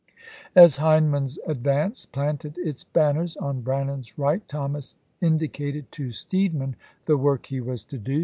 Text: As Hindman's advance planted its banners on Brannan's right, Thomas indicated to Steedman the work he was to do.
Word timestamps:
As 0.55 0.77
Hindman's 0.77 1.37
advance 1.45 2.07
planted 2.07 2.57
its 2.57 2.83
banners 2.83 3.37
on 3.37 3.61
Brannan's 3.61 4.17
right, 4.17 4.41
Thomas 4.47 4.95
indicated 5.21 5.91
to 5.91 6.11
Steedman 6.11 6.75
the 7.05 7.17
work 7.17 7.45
he 7.45 7.61
was 7.61 7.83
to 7.83 7.99
do. 7.99 8.19